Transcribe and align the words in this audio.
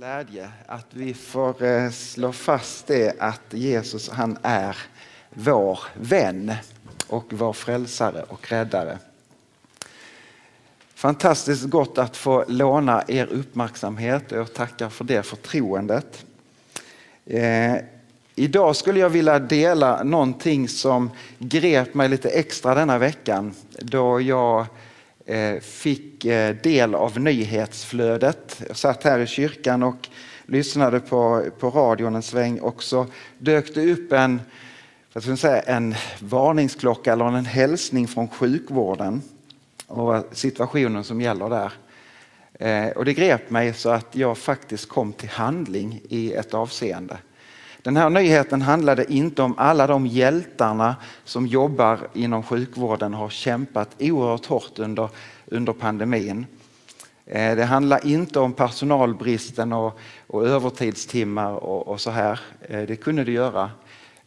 Glädje 0.00 0.50
att 0.66 0.86
vi 0.90 1.14
får 1.14 1.62
eh, 1.62 1.90
slå 1.90 2.32
fast 2.32 2.86
det 2.86 3.20
att 3.20 3.40
Jesus 3.50 4.08
han 4.08 4.38
är 4.42 4.76
vår 5.30 5.78
vän 5.94 6.52
och 7.06 7.24
vår 7.32 7.52
frälsare 7.52 8.22
och 8.22 8.50
räddare. 8.50 8.98
Fantastiskt 10.94 11.64
gott 11.64 11.98
att 11.98 12.16
få 12.16 12.44
låna 12.48 13.04
er 13.08 13.26
uppmärksamhet 13.26 14.32
och 14.32 14.38
jag 14.38 14.54
tackar 14.54 14.88
för 14.88 15.04
det 15.04 15.22
förtroendet. 15.22 16.24
Eh, 17.26 17.76
idag 18.34 18.76
skulle 18.76 19.00
jag 19.00 19.10
vilja 19.10 19.38
dela 19.38 20.02
någonting 20.02 20.68
som 20.68 21.10
grep 21.38 21.94
mig 21.94 22.08
lite 22.08 22.28
extra 22.28 22.74
denna 22.74 22.98
veckan 22.98 23.54
då 23.78 24.20
jag 24.20 24.60
eh, 24.60 24.66
Eh, 25.26 25.60
fick 25.60 26.24
eh, 26.24 26.56
del 26.56 26.94
av 26.94 27.20
nyhetsflödet. 27.20 28.62
Jag 28.68 28.76
satt 28.76 29.04
här 29.04 29.18
i 29.18 29.26
kyrkan 29.26 29.82
och 29.82 30.08
lyssnade 30.46 31.00
på, 31.00 31.44
på 31.58 31.70
radion 31.70 32.14
en 32.14 32.22
sväng 32.22 32.60
och 32.60 32.82
så 32.82 33.06
dök 33.38 33.74
det 33.74 33.92
upp 33.92 34.12
en, 34.12 34.40
vad 35.12 35.22
ska 35.22 35.36
säga, 35.36 35.60
en 35.60 35.94
varningsklocka 36.20 37.12
eller 37.12 37.24
en 37.24 37.44
hälsning 37.44 38.08
från 38.08 38.28
sjukvården 38.28 39.22
och 39.86 40.24
situationen 40.32 41.04
som 41.04 41.20
gäller 41.20 41.48
där. 41.48 41.72
Eh, 42.52 42.90
och 42.90 43.04
det 43.04 43.14
grep 43.14 43.50
mig 43.50 43.74
så 43.74 43.90
att 43.90 44.16
jag 44.16 44.38
faktiskt 44.38 44.88
kom 44.88 45.12
till 45.12 45.28
handling 45.28 46.00
i 46.08 46.32
ett 46.32 46.54
avseende. 46.54 47.18
Den 47.82 47.96
här 47.96 48.10
nyheten 48.10 48.62
handlade 48.62 49.12
inte 49.12 49.42
om 49.42 49.54
alla 49.58 49.86
de 49.86 50.06
hjältarna 50.06 50.96
som 51.24 51.46
jobbar 51.46 51.98
inom 52.14 52.42
sjukvården 52.42 53.14
och 53.14 53.20
har 53.20 53.28
kämpat 53.28 53.96
oerhört 53.98 54.46
hårt 54.46 54.78
under, 54.78 55.08
under 55.46 55.72
pandemin. 55.72 56.46
Eh, 57.26 57.56
det 57.56 57.64
handlar 57.64 58.06
inte 58.06 58.40
om 58.40 58.52
personalbristen 58.52 59.72
och, 59.72 59.98
och 60.26 60.46
övertidstimmar 60.46 61.52
och, 61.52 61.88
och, 61.88 62.00
så 62.00 62.10
här. 62.10 62.40
Eh, 62.60 62.82
det 62.82 62.96
kunde 62.96 63.24
det 63.24 63.32
göra. 63.32 63.70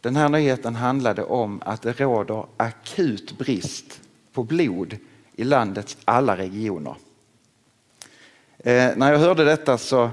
Den 0.02 0.16
här 0.16 0.30
nyheten 0.30 0.76
handlade 0.76 1.24
om 1.24 1.62
att 1.66 1.82
det 1.82 2.00
råder 2.00 2.46
akut 2.58 3.38
brist 3.38 4.02
på 4.34 4.44
blod 4.44 4.98
i 5.36 5.44
landets 5.44 5.98
alla 6.06 6.38
regioner. 6.38 6.96
Eh, 8.58 8.92
när 8.96 9.12
jag 9.12 9.20
hörde 9.20 9.44
detta 9.44 9.78
så, 9.78 10.10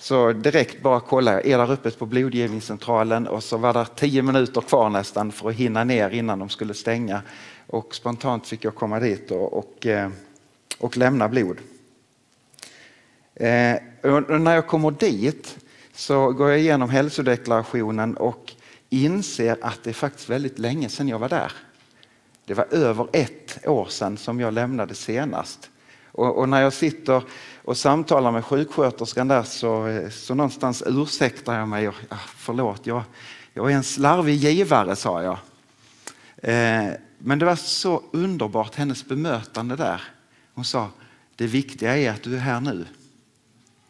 så 0.00 0.32
direkt 0.32 0.82
bara 0.82 1.00
kollade 1.00 1.36
jag, 1.36 1.46
är 1.46 1.58
där 1.58 1.72
öppet 1.72 1.98
på 1.98 2.06
blodgivningscentralen 2.06 3.26
och 3.26 3.44
så 3.44 3.56
var 3.56 3.74
det 3.74 3.86
tio 3.96 4.22
minuter 4.22 4.60
kvar 4.60 4.90
nästan 4.90 5.32
för 5.32 5.48
att 5.48 5.54
hinna 5.54 5.84
ner 5.84 6.10
innan 6.10 6.38
de 6.38 6.48
skulle 6.48 6.74
stänga. 6.74 7.22
Och 7.66 7.94
spontant 7.94 8.46
fick 8.46 8.64
jag 8.64 8.74
komma 8.74 9.00
dit 9.00 9.30
och, 9.30 9.58
och, 9.58 9.86
och 10.78 10.96
lämna 10.96 11.28
blod. 11.28 11.58
Eh, 13.34 13.76
och 14.02 14.40
när 14.40 14.54
jag 14.54 14.66
kommer 14.66 14.90
dit 14.90 15.58
så 15.92 16.32
går 16.32 16.50
jag 16.50 16.58
igenom 16.58 16.90
hälsodeklarationen 16.90 18.16
och 18.16 18.52
inser 18.88 19.56
att 19.60 19.84
det 19.84 19.90
är 19.90 19.94
faktiskt 19.94 20.30
väldigt 20.30 20.58
länge 20.58 20.88
sedan 20.88 21.08
jag 21.08 21.18
var 21.18 21.28
där. 21.28 21.52
Det 22.44 22.54
var 22.54 22.66
över 22.70 23.08
ett 23.12 23.66
år 23.68 23.86
sedan 23.86 24.16
som 24.16 24.40
jag 24.40 24.54
lämnade 24.54 24.94
senast. 24.94 25.70
Och, 26.12 26.38
och 26.38 26.48
när 26.48 26.62
jag 26.62 26.72
sitter 26.72 27.22
och 27.64 27.76
samtalar 27.76 28.32
med 28.32 28.44
sjuksköterskan 28.44 29.28
där 29.28 29.42
så, 29.42 30.00
så 30.10 30.34
någonstans 30.34 30.82
ursäktar 30.86 31.58
jag 31.58 31.68
mig. 31.68 31.88
Och, 31.88 31.94
ja, 32.08 32.16
förlåt, 32.36 32.86
jag, 32.86 33.02
jag 33.54 33.72
är 33.72 33.76
en 33.76 33.84
slarvig 33.84 34.36
givare, 34.36 34.96
sa 34.96 35.22
jag. 35.22 35.38
Eh, 36.36 36.92
men 37.18 37.38
det 37.38 37.44
var 37.44 37.56
så 37.56 38.02
underbart, 38.12 38.74
hennes 38.74 39.06
bemötande 39.06 39.76
där. 39.76 40.02
Hon 40.54 40.64
sa, 40.64 40.88
det 41.36 41.46
viktiga 41.46 41.96
är 41.96 42.10
att 42.10 42.22
du 42.22 42.34
är 42.34 42.40
här 42.40 42.60
nu. 42.60 42.86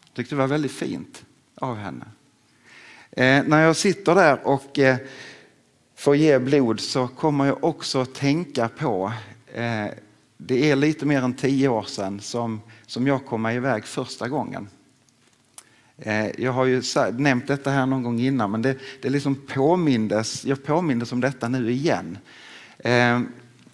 Jag 0.04 0.14
tyckte 0.14 0.34
det 0.34 0.38
var 0.38 0.46
väldigt 0.46 0.72
fint 0.72 1.24
av 1.54 1.76
henne. 1.76 2.04
Eh, 3.10 3.44
när 3.44 3.62
jag 3.62 3.76
sitter 3.76 4.14
där 4.14 4.46
och 4.46 4.78
eh, 4.78 4.96
får 5.96 6.16
ge 6.16 6.38
blod 6.38 6.80
så 6.80 7.08
kommer 7.08 7.46
jag 7.46 7.64
också 7.64 8.00
att 8.00 8.14
tänka 8.14 8.68
på, 8.68 9.12
eh, 9.54 9.86
det 10.46 10.70
är 10.70 10.76
lite 10.76 11.06
mer 11.06 11.22
än 11.22 11.34
tio 11.34 11.68
år 11.68 11.82
sedan 11.82 12.20
som, 12.20 12.60
som 12.86 13.06
jag 13.06 13.26
kom 13.26 13.46
iväg 13.46 13.84
första 13.84 14.28
gången. 14.28 14.68
Eh, 15.98 16.40
jag 16.40 16.52
har 16.52 16.64
ju 16.64 16.82
nämnt 17.12 17.46
detta 17.46 17.70
här 17.70 17.86
någon 17.86 18.02
gång 18.02 18.20
innan 18.20 18.50
men 18.50 18.62
det, 18.62 18.76
det 19.02 19.08
liksom 19.08 19.34
påmindes, 19.34 20.44
jag 20.44 20.64
påmindes 20.64 21.12
om 21.12 21.20
detta 21.20 21.48
nu 21.48 21.70
igen. 21.70 22.18
Eh, 22.78 23.20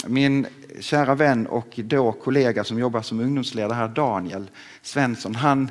min 0.06 0.46
kära 0.80 1.14
vän 1.14 1.46
och 1.46 1.80
då 1.84 2.12
kollega 2.12 2.64
som 2.64 2.78
jobbar 2.78 3.02
som 3.02 3.20
ungdomsledare 3.20 3.74
här, 3.74 3.88
Daniel 3.88 4.50
Svensson, 4.82 5.34
han, 5.34 5.70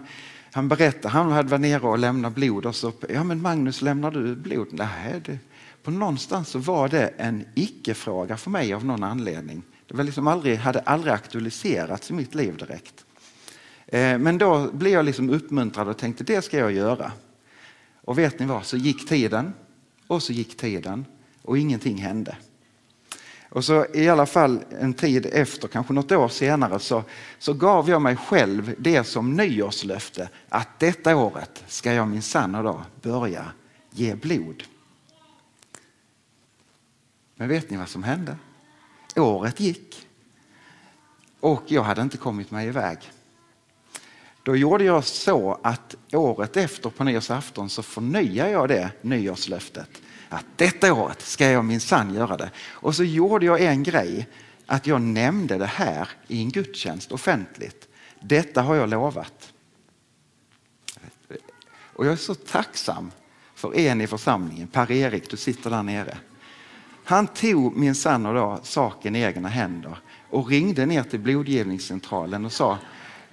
han 0.52 0.68
berättade, 0.68 1.08
han 1.08 1.32
hade 1.32 1.50
varit 1.50 1.62
nere 1.62 1.88
och 1.88 2.00
lämnat 2.00 2.36
blod 2.36 2.66
och 2.66 2.76
så, 2.76 2.92
ja 3.10 3.24
men 3.24 3.42
Magnus 3.42 3.82
lämnar 3.82 4.12
du 4.12 4.36
blod? 4.36 4.68
Nej, 4.72 5.22
det, 5.26 5.38
på 5.84 5.92
någonstans 5.92 6.50
så 6.50 6.60
var 6.60 6.90
det 6.90 7.08
en 7.18 7.46
icke-fråga 7.56 8.38
för 8.38 8.50
mig 8.52 8.74
av 8.74 8.86
någon 8.86 9.04
anledning. 9.04 9.64
Det 9.88 9.96
var 9.98 10.04
liksom 10.04 10.28
aldrig, 10.28 10.58
hade 10.58 10.80
aldrig 10.80 11.14
aktualiserats 11.14 12.10
i 12.10 12.14
mitt 12.14 12.36
liv 12.36 12.58
direkt. 12.58 13.06
Eh, 13.88 14.18
men 14.18 14.38
då 14.38 14.72
blev 14.72 14.94
jag 14.94 15.06
liksom 15.06 15.30
uppmuntrad 15.30 15.88
och 15.88 15.98
tänkte 15.98 16.24
det 16.24 16.42
ska 16.42 16.58
jag 16.58 16.72
göra. 16.72 17.12
Och 18.02 18.18
vet 18.18 18.40
ni 18.40 18.46
vad, 18.46 18.66
så 18.66 18.78
gick 18.78 19.08
tiden 19.10 19.54
och 20.08 20.24
så 20.24 20.34
gick 20.34 20.58
tiden 20.58 21.06
och 21.42 21.58
ingenting 21.58 21.98
hände. 21.98 22.38
Och 23.50 23.66
så 23.66 23.86
i 23.94 24.10
alla 24.10 24.26
fall 24.26 24.64
en 24.80 24.94
tid 24.94 25.26
efter, 25.26 25.68
kanske 25.68 25.94
något 25.94 26.12
år 26.12 26.28
senare, 26.28 26.80
så, 26.80 27.04
så 27.40 27.54
gav 27.54 27.90
jag 27.90 28.02
mig 28.02 28.16
själv 28.16 28.76
det 28.78 29.04
som 29.04 29.34
nyårslöfte 29.34 30.30
att 30.50 30.80
detta 30.80 31.16
året 31.16 31.64
ska 31.68 31.94
jag 31.94 32.08
minsann 32.08 32.82
börja 33.02 33.46
ge 33.92 34.16
blod. 34.16 34.64
Men 37.36 37.50
vet 37.50 37.70
ni 37.70 37.78
vad 37.78 37.90
som 37.90 38.04
hände? 38.04 38.38
Året 39.16 39.60
gick 39.60 40.08
och 41.40 41.64
jag 41.68 41.84
hade 41.84 42.02
inte 42.02 42.18
kommit 42.18 42.52
mig 42.52 42.68
iväg. 42.68 42.98
Då 44.44 44.56
gjorde 44.56 44.84
jag 44.84 45.04
så 45.04 45.60
att 45.64 45.96
året 46.14 46.58
efter 46.58 46.90
på 46.90 47.04
nyårsafton 47.04 47.70
så 47.70 47.84
förnyade 47.84 48.52
jag 48.52 48.70
det 48.70 48.92
nyårslöftet. 49.02 49.90
Att 50.30 50.46
detta 50.56 50.94
året 50.94 51.22
ska 51.22 51.50
jag 51.50 51.66
minsann 51.66 52.14
göra 52.14 52.38
det. 52.38 52.52
Och 52.68 52.96
så 52.96 53.04
gjorde 53.04 53.46
jag 53.46 53.62
en 53.62 53.84
grej, 53.84 54.28
att 54.66 54.88
jag 54.88 55.02
nämnde 55.02 55.58
det 55.58 55.66
här 55.66 56.10
i 56.28 56.42
en 56.42 56.52
gudstjänst 56.52 57.12
offentligt. 57.12 57.88
Detta 58.20 58.62
har 58.62 58.76
jag 58.76 58.90
lovat. 58.90 59.54
Och 61.68 62.06
jag 62.06 62.14
är 62.14 62.18
så 62.18 62.36
tacksam 62.36 63.12
för 63.56 63.78
en 63.78 64.02
i 64.02 64.08
församlingen, 64.08 64.68
Per-Erik, 64.68 65.30
du 65.30 65.38
sitter 65.38 65.70
där 65.70 65.84
nere. 65.84 66.18
Han 67.06 67.28
tog 67.28 67.78
minsann 67.78 68.26
och 68.26 68.34
då 68.34 68.60
saken 68.64 69.16
i 69.16 69.22
egna 69.22 69.50
händer 69.50 69.98
och 70.30 70.50
ringde 70.50 70.86
ner 70.86 71.04
till 71.04 71.20
blodgivningscentralen 71.20 72.46
och 72.46 72.52
sa 72.52 72.78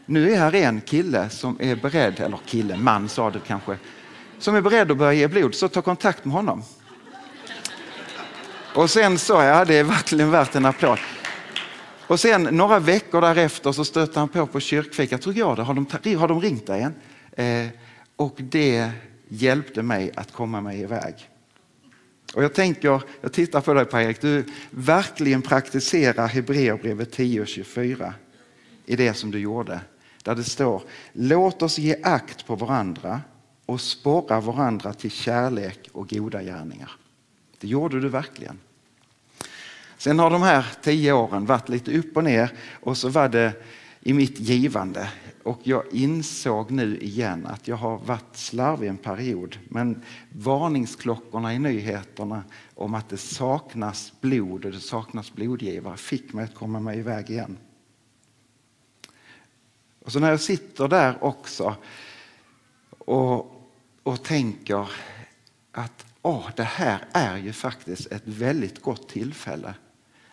nu 0.06 0.32
är 0.32 0.36
här 0.36 0.54
en 0.54 0.80
kille 0.80 1.30
som 1.30 1.56
är 1.60 1.76
beredd, 1.76 2.20
eller 2.20 2.38
kille, 2.46 2.76
man 2.76 3.08
sa 3.08 3.30
du 3.30 3.40
kanske, 3.40 3.76
som 4.38 4.54
är 4.54 4.60
beredd 4.60 4.90
att 4.90 4.96
börja 4.96 5.12
ge 5.12 5.28
blod, 5.28 5.54
så 5.54 5.68
ta 5.68 5.82
kontakt 5.82 6.24
med 6.24 6.34
honom. 6.34 6.62
Och 8.74 8.90
sen 8.90 9.18
sa 9.18 9.44
jag, 9.44 9.66
det 9.66 9.74
är 9.74 9.84
verkligen 9.84 10.30
värt 10.30 10.54
en 10.54 10.66
applåd. 10.66 10.98
Och 12.06 12.20
sen 12.20 12.42
några 12.42 12.78
veckor 12.78 13.20
därefter 13.20 13.72
så 13.72 13.84
stötte 13.84 14.18
han 14.18 14.28
på 14.28 14.46
på 14.46 14.60
kyrkfika, 14.60 15.18
tror 15.18 15.38
jag 15.38 15.56
det, 15.56 15.62
har 15.62 15.74
de, 15.74 16.16
har 16.16 16.28
de 16.28 16.40
ringt 16.40 16.66
dig 16.66 16.82
än? 16.82 16.94
Eh, 17.32 17.68
och 18.16 18.34
det 18.38 18.90
hjälpte 19.28 19.82
mig 19.82 20.10
att 20.16 20.32
komma 20.32 20.60
mig 20.60 20.80
iväg. 20.80 21.14
Och 22.34 22.42
jag 22.44 22.54
tänker, 22.54 23.02
jag 23.20 23.32
tittar 23.32 23.60
på 23.60 23.74
dig 23.74 23.84
Per-Erik, 23.84 24.20
du 24.20 24.44
verkligen 24.70 25.42
praktiserar 25.42 26.26
Hebreerbrevet 26.26 27.16
10.24 27.16 28.12
i 28.86 28.96
det 28.96 29.14
som 29.14 29.30
du 29.30 29.38
gjorde. 29.38 29.80
Där 30.22 30.34
det 30.34 30.44
står, 30.44 30.82
låt 31.12 31.62
oss 31.62 31.78
ge 31.78 31.96
akt 32.02 32.46
på 32.46 32.54
varandra 32.54 33.20
och 33.66 33.80
sporra 33.80 34.40
varandra 34.40 34.92
till 34.92 35.10
kärlek 35.10 35.88
och 35.92 36.08
goda 36.08 36.42
gärningar. 36.42 36.90
Det 37.58 37.68
gjorde 37.68 38.00
du 38.00 38.08
verkligen. 38.08 38.58
Sen 39.98 40.18
har 40.18 40.30
de 40.30 40.42
här 40.42 40.66
tio 40.82 41.12
åren 41.12 41.46
varit 41.46 41.68
lite 41.68 41.98
upp 41.98 42.16
och 42.16 42.24
ner 42.24 42.52
och 42.80 42.96
så 42.98 43.08
var 43.08 43.28
det 43.28 43.52
i 44.02 44.12
mitt 44.12 44.40
givande. 44.40 45.12
Och 45.42 45.60
jag 45.62 45.84
insåg 45.92 46.70
nu 46.70 46.98
igen 46.98 47.46
att 47.46 47.68
jag 47.68 47.76
har 47.76 47.98
varit 47.98 48.36
slarvig 48.36 48.88
en 48.88 48.96
period. 48.96 49.58
Men 49.68 50.02
varningsklockorna 50.32 51.54
i 51.54 51.58
nyheterna 51.58 52.44
om 52.74 52.94
att 52.94 53.08
det 53.08 53.16
saknas 53.16 54.12
blod 54.20 54.64
och 54.64 54.72
det 54.72 54.80
saknas 54.80 55.32
blodgivare 55.32 55.96
fick 55.96 56.32
mig 56.32 56.44
att 56.44 56.54
komma 56.54 56.80
mig 56.80 56.98
iväg 56.98 57.30
igen. 57.30 57.58
Och 60.04 60.12
så 60.12 60.20
när 60.20 60.30
jag 60.30 60.40
sitter 60.40 60.88
där 60.88 61.24
också 61.24 61.76
och, 62.98 63.70
och 64.02 64.22
tänker 64.22 64.88
att 65.72 66.06
åh, 66.22 66.48
det 66.56 66.62
här 66.62 67.04
är 67.12 67.36
ju 67.36 67.52
faktiskt 67.52 68.06
ett 68.06 68.22
väldigt 68.24 68.82
gott 68.82 69.08
tillfälle 69.08 69.74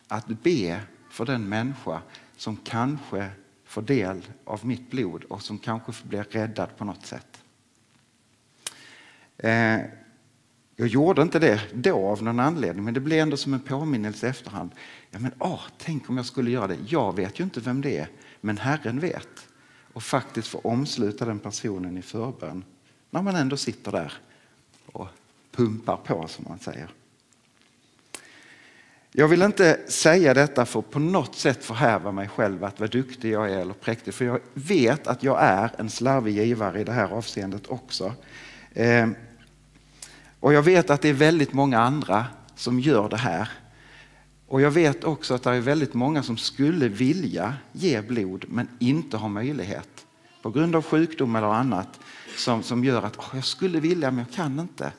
att 0.07 0.27
be 0.27 0.81
för 1.09 1.25
den 1.25 1.49
människa 1.49 2.01
som 2.37 2.57
kanske 2.57 3.29
får 3.69 3.81
del 3.81 4.21
av 4.45 4.65
mitt 4.65 4.91
blod 4.91 5.23
och 5.23 5.41
som 5.41 5.57
kanske 5.57 5.93
blir 6.03 6.23
räddad 6.23 6.77
på 6.77 6.85
något 6.85 7.05
sätt. 7.05 7.43
Eh, 9.37 9.79
jag 10.75 10.87
gjorde 10.87 11.21
inte 11.21 11.39
det 11.39 11.61
då 11.73 12.07
av 12.07 12.23
någon 12.23 12.39
anledning, 12.39 12.85
men 12.85 12.93
det 12.93 12.99
blev 12.99 13.19
ändå 13.19 13.37
som 13.37 13.53
en 13.53 13.59
påminnelse 13.59 14.27
i 14.27 14.29
efterhand. 14.29 14.71
Ja, 15.11 15.19
men, 15.19 15.31
åh, 15.39 15.61
tänk 15.77 16.09
om 16.09 16.17
jag 16.17 16.25
skulle 16.25 16.51
göra 16.51 16.67
det. 16.67 16.77
Jag 16.87 17.15
vet 17.15 17.39
ju 17.39 17.43
inte 17.43 17.59
vem 17.59 17.81
det 17.81 17.97
är, 17.97 18.09
men 18.41 18.57
Herren 18.57 18.99
vet. 18.99 19.47
Och 19.93 20.03
faktiskt 20.03 20.47
få 20.47 20.59
omsluta 20.59 21.25
den 21.25 21.39
personen 21.39 21.97
i 21.97 22.01
förbön 22.01 22.63
när 23.09 23.21
man 23.21 23.35
ändå 23.35 23.57
sitter 23.57 23.91
där 23.91 24.13
och 24.85 25.07
pumpar 25.51 25.97
på, 25.97 26.27
som 26.27 26.45
man 26.49 26.59
säger. 26.59 26.89
Jag 29.11 29.27
vill 29.27 29.41
inte 29.41 29.79
säga 29.87 30.33
detta 30.33 30.65
för 30.65 30.79
att 30.79 30.91
på 30.91 30.99
något 30.99 31.35
sätt 31.35 31.65
förhäva 31.65 32.11
mig 32.11 32.27
själv 32.27 32.63
att 32.63 32.79
vad 32.79 32.91
duktig 32.91 33.31
jag 33.31 33.51
är 33.51 33.57
eller 33.59 33.73
präktig. 33.73 34.13
För 34.13 34.25
jag 34.25 34.39
vet 34.53 35.07
att 35.07 35.23
jag 35.23 35.37
är 35.41 35.71
en 35.77 35.89
slarvig 35.89 36.37
givare 36.37 36.79
i 36.79 36.83
det 36.83 36.91
här 36.91 37.09
avseendet 37.09 37.67
också. 37.67 38.13
Ehm, 38.73 39.15
och 40.39 40.53
jag 40.53 40.61
vet 40.61 40.89
att 40.89 41.01
det 41.01 41.09
är 41.09 41.13
väldigt 41.13 41.53
många 41.53 41.79
andra 41.79 42.25
som 42.55 42.79
gör 42.79 43.09
det 43.09 43.17
här. 43.17 43.49
Och 44.47 44.61
jag 44.61 44.71
vet 44.71 45.03
också 45.03 45.33
att 45.33 45.43
det 45.43 45.51
är 45.51 45.61
väldigt 45.61 45.93
många 45.93 46.23
som 46.23 46.37
skulle 46.37 46.87
vilja 46.87 47.53
ge 47.71 48.01
blod 48.01 48.45
men 48.47 48.67
inte 48.79 49.17
har 49.17 49.29
möjlighet. 49.29 50.05
På 50.41 50.49
grund 50.49 50.75
av 50.75 50.85
sjukdom 50.85 51.35
eller 51.35 51.47
annat 51.47 51.99
som, 52.37 52.63
som 52.63 52.83
gör 52.83 53.03
att 53.03 53.17
oh, 53.17 53.29
jag 53.33 53.45
skulle 53.45 53.79
vilja 53.79 54.11
men 54.11 54.25
jag 54.25 54.35
kan 54.35 54.59
inte. 54.59 54.91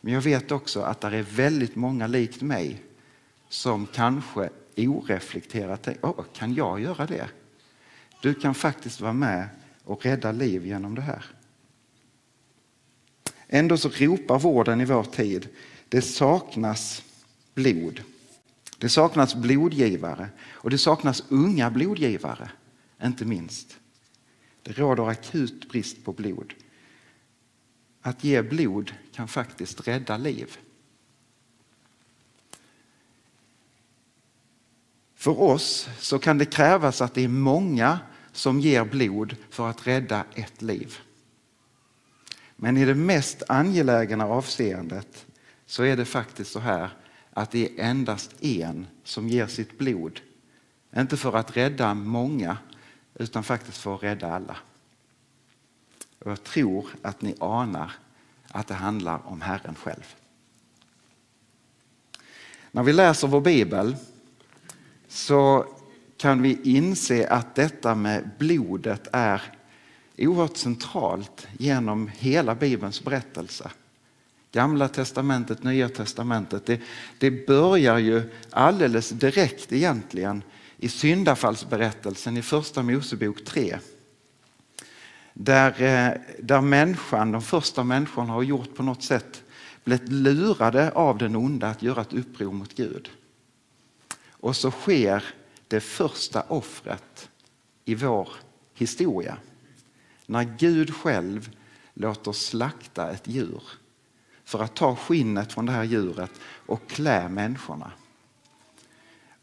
Men 0.00 0.12
jag 0.12 0.20
vet 0.20 0.52
också 0.52 0.80
att 0.80 1.00
det 1.00 1.16
är 1.16 1.22
väldigt 1.22 1.76
många 1.76 2.06
likt 2.06 2.42
mig 2.42 2.87
som 3.48 3.86
kanske 3.86 4.50
oreflekterat 4.76 5.82
tänker, 5.82 6.24
kan 6.34 6.54
jag 6.54 6.80
göra 6.80 7.06
det? 7.06 7.28
Du 8.22 8.34
kan 8.34 8.54
faktiskt 8.54 9.00
vara 9.00 9.12
med 9.12 9.48
och 9.84 10.04
rädda 10.04 10.32
liv 10.32 10.66
genom 10.66 10.94
det 10.94 11.02
här. 11.02 11.24
Ändå 13.46 13.76
så 13.76 13.88
ropar 13.88 14.38
vården 14.38 14.80
i 14.80 14.84
vår 14.84 15.04
tid, 15.04 15.48
det 15.88 16.02
saknas 16.02 17.02
blod. 17.54 18.02
Det 18.78 18.88
saknas 18.88 19.34
blodgivare 19.34 20.28
och 20.46 20.70
det 20.70 20.78
saknas 20.78 21.24
unga 21.28 21.70
blodgivare, 21.70 22.50
inte 23.02 23.24
minst. 23.24 23.78
Det 24.62 24.78
råder 24.78 25.08
akut 25.08 25.68
brist 25.68 26.04
på 26.04 26.12
blod. 26.12 26.54
Att 28.02 28.24
ge 28.24 28.42
blod 28.42 28.92
kan 29.12 29.28
faktiskt 29.28 29.88
rädda 29.88 30.16
liv. 30.16 30.58
För 35.18 35.40
oss 35.40 35.88
så 35.98 36.18
kan 36.18 36.38
det 36.38 36.44
krävas 36.44 37.00
att 37.00 37.14
det 37.14 37.24
är 37.24 37.28
många 37.28 37.98
som 38.32 38.60
ger 38.60 38.84
blod 38.84 39.36
för 39.50 39.70
att 39.70 39.86
rädda 39.86 40.24
ett 40.34 40.62
liv. 40.62 40.98
Men 42.56 42.76
i 42.76 42.84
det 42.84 42.94
mest 42.94 43.42
angelägna 43.48 44.26
avseendet 44.26 45.26
så 45.66 45.82
är 45.82 45.96
det 45.96 46.04
faktiskt 46.04 46.52
så 46.52 46.60
här 46.60 46.90
att 47.30 47.50
det 47.50 47.68
är 47.68 47.84
endast 47.84 48.44
en 48.44 48.86
som 49.04 49.28
ger 49.28 49.46
sitt 49.46 49.78
blod. 49.78 50.20
Inte 50.96 51.16
för 51.16 51.36
att 51.36 51.56
rädda 51.56 51.94
många 51.94 52.56
utan 53.14 53.44
faktiskt 53.44 53.78
för 53.78 53.94
att 53.94 54.02
rädda 54.02 54.32
alla. 54.32 54.56
Och 56.18 56.30
jag 56.30 56.44
tror 56.44 56.86
att 57.02 57.22
ni 57.22 57.34
anar 57.40 57.92
att 58.48 58.66
det 58.66 58.74
handlar 58.74 59.26
om 59.26 59.40
Herren 59.40 59.74
själv. 59.74 60.14
När 62.70 62.82
vi 62.82 62.92
läser 62.92 63.28
vår 63.28 63.40
bibel 63.40 63.96
så 65.08 65.66
kan 66.16 66.42
vi 66.42 66.58
inse 66.62 67.28
att 67.28 67.54
detta 67.54 67.94
med 67.94 68.30
blodet 68.38 69.08
är 69.12 69.42
oerhört 70.18 70.56
centralt 70.56 71.46
genom 71.58 72.10
hela 72.18 72.54
Bibelns 72.54 73.04
berättelse. 73.04 73.70
Gamla 74.52 74.88
testamentet, 74.88 75.62
Nya 75.62 75.88
testamentet. 75.88 76.66
Det, 76.66 76.80
det 77.18 77.46
börjar 77.46 77.98
ju 77.98 78.22
alldeles 78.50 79.10
direkt 79.10 79.72
egentligen 79.72 80.42
i 80.76 80.88
syndafallsberättelsen 80.88 82.36
i 82.36 82.42
Första 82.42 82.82
Mosebok 82.82 83.44
3. 83.44 83.78
Där, 85.32 85.82
eh, 85.82 86.20
där 86.38 86.60
människan, 86.60 87.32
de 87.32 87.42
första 87.42 87.84
människorna 87.84 88.32
har 88.32 88.42
gjort 88.42 88.74
på 88.74 88.82
något 88.82 89.02
sätt 89.02 89.42
blivit 89.84 90.08
lurade 90.08 90.90
av 90.90 91.18
den 91.18 91.36
onda 91.36 91.68
att 91.68 91.82
göra 91.82 92.00
ett 92.00 92.12
uppror 92.12 92.52
mot 92.52 92.74
Gud. 92.74 93.10
Och 94.40 94.56
så 94.56 94.70
sker 94.70 95.24
det 95.68 95.80
första 95.80 96.42
offret 96.42 97.30
i 97.84 97.94
vår 97.94 98.28
historia. 98.74 99.36
När 100.26 100.56
Gud 100.58 100.94
själv 100.94 101.50
låter 101.94 102.32
slakta 102.32 103.10
ett 103.10 103.28
djur 103.28 103.62
för 104.44 104.62
att 104.62 104.76
ta 104.76 104.96
skinnet 104.96 105.52
från 105.52 105.66
det 105.66 105.72
här 105.72 105.84
djuret 105.84 106.30
och 106.66 106.88
klä 106.88 107.28
människorna. 107.28 107.92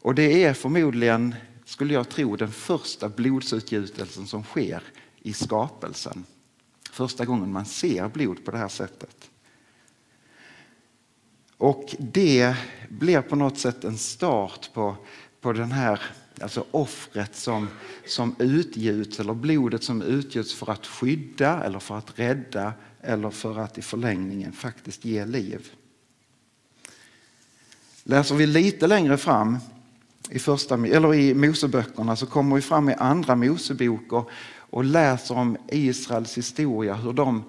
Och 0.00 0.14
det 0.14 0.44
är 0.44 0.54
förmodligen, 0.54 1.34
skulle 1.64 1.94
jag 1.94 2.08
tro, 2.08 2.36
den 2.36 2.52
första 2.52 3.08
blodsutgjutelsen 3.08 4.26
som 4.26 4.44
sker 4.44 4.82
i 5.22 5.32
skapelsen. 5.32 6.24
Första 6.90 7.24
gången 7.24 7.52
man 7.52 7.66
ser 7.66 8.08
blod 8.08 8.44
på 8.44 8.50
det 8.50 8.58
här 8.58 8.68
sättet. 8.68 9.30
Och 11.58 11.94
det 11.98 12.56
blir 12.88 13.20
på 13.20 13.36
något 13.36 13.58
sätt 13.58 13.84
en 13.84 13.98
start 13.98 14.70
på, 14.74 14.96
på 15.40 15.52
den 15.52 15.72
här 15.72 16.00
alltså 16.40 16.64
offret 16.70 17.36
som, 17.36 17.68
som 18.06 18.36
utgjuts 18.38 19.20
eller 19.20 19.34
blodet 19.34 19.84
som 19.84 20.02
utgjuts 20.02 20.54
för 20.54 20.70
att 20.70 20.86
skydda 20.86 21.64
eller 21.64 21.78
för 21.78 21.98
att 21.98 22.18
rädda 22.18 22.72
eller 23.00 23.30
för 23.30 23.58
att 23.58 23.78
i 23.78 23.82
förlängningen 23.82 24.52
faktiskt 24.52 25.04
ge 25.04 25.24
liv. 25.24 25.70
Läser 28.04 28.34
vi 28.34 28.46
lite 28.46 28.86
längre 28.86 29.16
fram 29.16 29.58
i, 30.30 30.38
första, 30.38 30.74
eller 30.74 31.14
i 31.14 31.34
Moseböckerna 31.34 32.16
så 32.16 32.26
kommer 32.26 32.56
vi 32.56 32.62
fram 32.62 32.88
i 32.88 32.94
andra 32.94 33.36
Mosebok 33.36 34.12
och, 34.12 34.30
och 34.58 34.84
läser 34.84 35.36
om 35.36 35.56
Israels 35.68 36.38
historia, 36.38 36.94
hur 36.94 37.12
de 37.12 37.44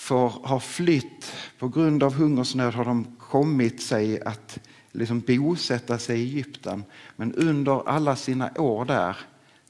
för 0.00 0.28
ha 0.28 0.60
flytt 0.60 1.32
på 1.58 1.68
grund 1.68 2.02
av 2.02 2.14
hungersnöd 2.14 2.74
har 2.74 2.84
de 2.84 3.16
kommit 3.18 3.82
sig 3.82 4.20
att 4.22 4.58
liksom 4.92 5.20
bosätta 5.20 5.98
sig 5.98 6.20
i 6.20 6.22
Egypten. 6.22 6.84
Men 7.16 7.34
under 7.34 7.88
alla 7.88 8.16
sina 8.16 8.50
år 8.60 8.84
där 8.84 9.16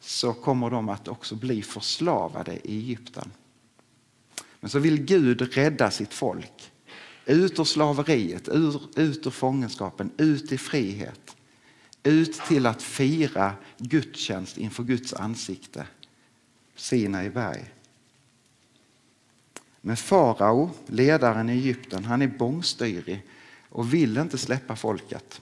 så 0.00 0.32
kommer 0.32 0.70
de 0.70 0.88
att 0.88 1.08
också 1.08 1.34
bli 1.34 1.62
förslavade 1.62 2.52
i 2.52 2.78
Egypten. 2.78 3.30
Men 4.60 4.70
så 4.70 4.78
vill 4.78 5.04
Gud 5.04 5.54
rädda 5.54 5.90
sitt 5.90 6.14
folk 6.14 6.72
ut 7.26 7.58
ur 7.58 7.64
slaveriet, 7.64 8.48
ur, 8.48 8.82
ut 8.96 9.26
ur 9.26 9.30
fångenskapen, 9.30 10.10
ut 10.16 10.52
i 10.52 10.58
frihet. 10.58 11.36
Ut 12.02 12.32
till 12.32 12.66
att 12.66 12.82
fira 12.82 13.54
gudstjänst 13.78 14.58
inför 14.58 14.82
Guds 14.82 15.12
ansikte. 15.12 15.86
Sinai 16.76 17.30
berg. 17.30 17.74
Men 19.80 19.96
farao, 19.96 20.70
ledaren 20.86 21.50
i 21.50 21.52
Egypten, 21.52 22.04
han 22.04 22.22
är 22.22 22.26
bångstyrig 22.26 23.26
och 23.68 23.94
vill 23.94 24.18
inte 24.18 24.38
släppa 24.38 24.76
folket. 24.76 25.40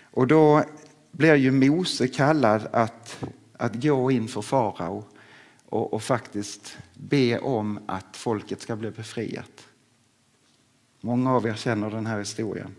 Och 0.00 0.26
då 0.26 0.64
blir 1.10 1.34
ju 1.34 1.50
Mose 1.50 2.08
kallad 2.08 2.68
att, 2.72 3.24
att 3.52 3.82
gå 3.82 4.10
in 4.10 4.28
för 4.28 4.42
farao 4.42 5.04
och, 5.66 5.92
och 5.92 6.02
faktiskt 6.02 6.78
be 6.94 7.38
om 7.38 7.80
att 7.86 8.16
folket 8.16 8.60
ska 8.60 8.76
bli 8.76 8.90
befriat. 8.90 9.66
Många 11.00 11.34
av 11.34 11.46
er 11.46 11.54
känner 11.54 11.90
den 11.90 12.06
här 12.06 12.18
historien. 12.18 12.74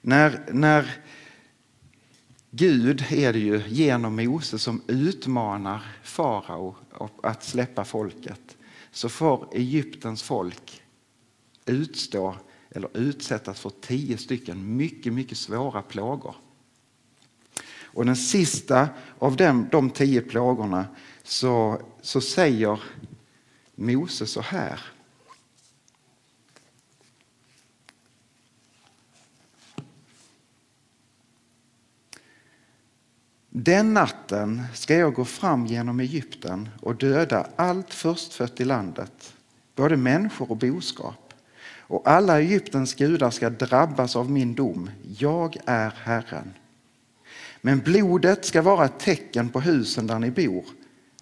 När, 0.00 0.46
när 0.52 0.96
Gud 2.50 3.04
är 3.10 3.32
det 3.32 3.38
ju 3.38 3.62
genom 3.68 4.16
Mose 4.16 4.58
som 4.58 4.82
utmanar 4.86 5.82
farao 6.02 6.76
att 7.22 7.44
släppa 7.44 7.84
folket 7.84 8.56
så 8.90 9.08
får 9.08 9.48
Egyptens 9.52 10.22
folk 10.22 10.82
utstå 11.66 12.36
eller 12.70 12.96
utsättas 12.96 13.60
för 13.60 13.70
tio 13.80 14.18
stycken 14.18 14.76
mycket, 14.76 15.12
mycket 15.12 15.38
svåra 15.38 15.82
plågor. 15.82 16.36
Och 17.82 18.06
den 18.06 18.16
sista 18.16 18.88
av 19.18 19.36
dem, 19.36 19.68
de 19.72 19.90
tio 19.90 20.20
plågorna 20.20 20.86
så, 21.22 21.82
så 22.02 22.20
säger 22.20 22.82
Mose 23.74 24.26
så 24.26 24.40
här. 24.40 24.80
Den 33.60 33.94
natten 33.94 34.62
ska 34.74 34.94
jag 34.94 35.14
gå 35.14 35.24
fram 35.24 35.66
genom 35.66 36.00
Egypten 36.00 36.68
och 36.80 36.96
döda 36.96 37.46
allt 37.56 37.94
förstfött 37.94 38.60
i 38.60 38.64
landet, 38.64 39.34
både 39.76 39.96
människor 39.96 40.50
och 40.50 40.56
boskap. 40.56 41.34
Och 41.78 42.08
alla 42.08 42.40
Egyptens 42.40 42.94
gudar 42.94 43.30
ska 43.30 43.50
drabbas 43.50 44.16
av 44.16 44.30
min 44.30 44.54
dom. 44.54 44.90
Jag 45.18 45.56
är 45.64 45.92
Herren. 46.02 46.54
Men 47.60 47.78
blodet 47.78 48.44
ska 48.44 48.62
vara 48.62 48.84
ett 48.84 49.00
tecken 49.00 49.48
på 49.48 49.60
husen 49.60 50.06
där 50.06 50.18
ni 50.18 50.30
bor. 50.30 50.64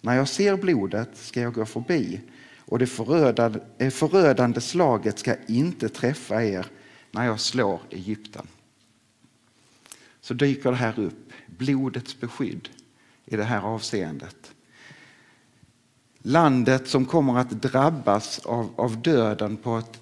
När 0.01 0.15
jag 0.15 0.27
ser 0.27 0.57
blodet 0.57 1.09
ska 1.13 1.41
jag 1.41 1.53
gå 1.53 1.65
förbi 1.65 2.21
och 2.65 2.79
det 2.79 2.87
förödande, 2.87 3.59
förödande 3.91 4.61
slaget 4.61 5.19
ska 5.19 5.35
inte 5.47 5.89
träffa 5.89 6.43
er 6.43 6.65
när 7.11 7.25
jag 7.25 7.39
slår 7.39 7.81
Egypten. 7.89 8.47
Så 10.27 10.33
dyker 10.33 10.71
det 10.71 10.77
här 10.77 10.99
upp, 10.99 11.31
blodets 11.47 12.19
beskydd 12.19 12.69
i 13.25 13.35
det 13.35 13.43
här 13.43 13.61
avseendet. 13.61 14.51
Landet 16.17 16.87
som 16.87 17.05
kommer 17.05 17.37
att 17.37 17.49
drabbas 17.49 18.39
av, 18.39 18.73
av 18.75 19.01
döden 19.01 19.57
på 19.57 19.77
ett 19.77 20.01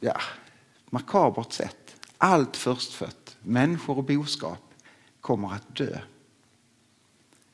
ja, 0.00 0.20
makabert 0.90 1.52
sätt. 1.52 1.96
Allt 2.18 2.56
förstfött, 2.56 3.36
människor 3.42 3.98
och 3.98 4.04
boskap, 4.04 4.74
kommer 5.20 5.52
att 5.52 5.76
dö. 5.76 5.98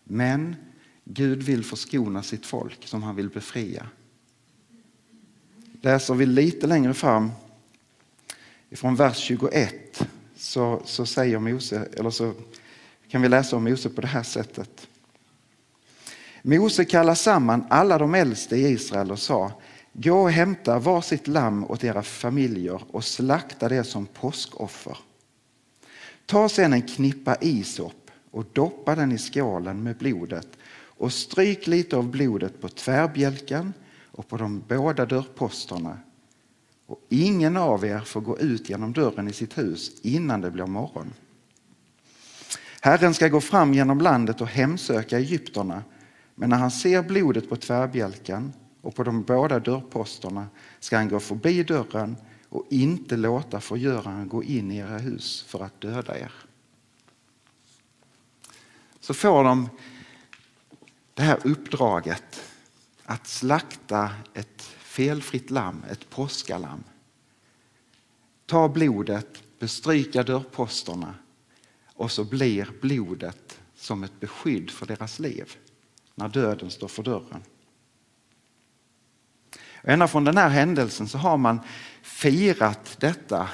Men 0.04 0.56
Gud 1.04 1.42
vill 1.42 1.64
förskona 1.64 2.22
sitt 2.22 2.46
folk 2.46 2.86
som 2.86 3.02
han 3.02 3.16
vill 3.16 3.28
befria. 3.28 3.86
Läser 5.80 6.14
vi 6.14 6.26
lite 6.26 6.66
längre 6.66 6.94
fram 6.94 7.30
från 8.70 8.96
vers 8.96 9.16
21 9.16 10.08
så, 10.42 10.82
så 10.84 11.06
säger 11.06 11.38
Mose, 11.38 11.88
eller 11.96 12.10
så 12.10 12.32
kan 13.08 13.22
vi 13.22 13.28
läsa 13.28 13.56
om 13.56 13.64
Mose 13.64 13.88
på 13.88 14.00
det 14.00 14.06
här 14.06 14.22
sättet. 14.22 14.88
Mose 16.42 16.84
kallade 16.84 17.16
samman 17.16 17.64
alla 17.70 17.98
de 17.98 18.14
äldste 18.14 18.56
i 18.56 18.68
Israel 18.68 19.10
och 19.10 19.18
sa 19.18 19.52
Gå 19.92 20.22
och 20.22 20.30
hämta 20.30 20.78
varsitt 20.78 21.28
lamm 21.28 21.64
åt 21.64 21.84
era 21.84 22.02
familjer 22.02 22.82
och 22.90 23.04
slakta 23.04 23.68
det 23.68 23.84
som 23.84 24.06
påskoffer. 24.06 24.98
Ta 26.26 26.48
sedan 26.48 26.72
en 26.72 26.82
knippa 26.82 27.36
isop 27.40 28.10
och 28.30 28.46
doppa 28.52 28.94
den 28.94 29.12
i 29.12 29.18
skålen 29.18 29.82
med 29.82 29.96
blodet 29.96 30.48
och 30.74 31.12
stryk 31.12 31.66
lite 31.66 31.96
av 31.96 32.10
blodet 32.10 32.60
på 32.60 32.68
tvärbjälken 32.68 33.72
och 34.10 34.28
på 34.28 34.36
de 34.36 34.62
båda 34.68 35.06
dörrposterna. 35.06 35.98
Och 36.92 37.00
ingen 37.08 37.56
av 37.56 37.84
er 37.84 38.00
får 38.00 38.20
gå 38.20 38.38
ut 38.38 38.68
genom 38.68 38.92
dörren 38.92 39.28
i 39.28 39.32
sitt 39.32 39.58
hus 39.58 40.00
innan 40.02 40.40
det 40.40 40.50
blir 40.50 40.66
morgon. 40.66 41.12
Herren 42.80 43.14
ska 43.14 43.28
gå 43.28 43.40
fram 43.40 43.74
genom 43.74 44.00
landet 44.00 44.40
och 44.40 44.46
hemsöka 44.46 45.18
egyptierna 45.18 45.82
men 46.34 46.50
när 46.50 46.56
han 46.56 46.70
ser 46.70 47.02
blodet 47.02 47.48
på 47.48 47.56
tvärbjälken 47.56 48.52
och 48.80 48.94
på 48.94 49.04
de 49.04 49.22
båda 49.22 49.58
dörrposterna 49.58 50.46
ska 50.80 50.96
han 50.96 51.08
gå 51.08 51.20
förbi 51.20 51.62
dörren 51.62 52.16
och 52.48 52.66
inte 52.70 53.16
låta 53.16 53.60
förgöraren 53.60 54.28
gå 54.28 54.42
in 54.42 54.70
i 54.70 54.76
era 54.76 54.98
hus 54.98 55.44
för 55.48 55.64
att 55.64 55.80
döda 55.80 56.18
er. 56.18 56.32
Så 59.00 59.14
får 59.14 59.44
de 59.44 59.68
det 61.14 61.22
här 61.22 61.38
uppdraget 61.44 62.40
att 63.04 63.26
slakta 63.26 64.10
ett 64.34 64.76
felfritt 64.92 65.50
lamm, 65.50 65.84
ett 65.90 66.10
påskalamm. 66.10 66.84
Ta 68.46 68.68
blodet, 68.68 69.42
bestryka 69.58 70.22
dörrposterna 70.22 71.14
och 71.86 72.10
så 72.10 72.24
blir 72.24 72.70
blodet 72.80 73.60
som 73.74 74.04
ett 74.04 74.20
beskydd 74.20 74.70
för 74.70 74.86
deras 74.86 75.18
liv 75.18 75.56
när 76.14 76.28
döden 76.28 76.70
står 76.70 76.88
för 76.88 77.02
dörren. 77.02 77.42
Ända 79.82 80.08
från 80.08 80.24
den 80.24 80.36
här 80.36 80.48
händelsen 80.48 81.08
så 81.08 81.18
har 81.18 81.36
man 81.36 81.60
firat 82.02 82.96
detta 83.00 83.48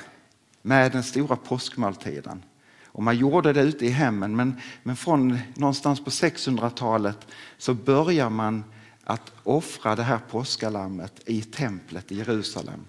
med 0.63 0.93
den 0.93 1.03
stora 1.03 1.37
påskmåltiden. 1.37 2.45
Och 2.85 3.03
man 3.03 3.17
gjorde 3.17 3.53
det 3.53 3.63
ute 3.63 3.87
i 3.87 3.91
hemmen 3.91 4.37
men, 4.37 4.61
men 4.83 4.97
från 4.97 5.39
någonstans 5.55 6.05
på 6.05 6.11
600-talet 6.11 7.27
så 7.59 7.75
börjar 7.75 8.31
man 8.31 8.65
att 9.09 9.33
offra 9.45 9.97
det 9.97 10.03
här 10.03 10.19
påskalammet 10.19 11.21
i 11.27 11.43
templet 11.43 12.13
i 12.13 12.17
Jerusalem. 12.17 12.85